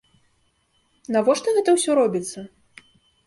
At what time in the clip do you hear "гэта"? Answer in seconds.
1.57-1.75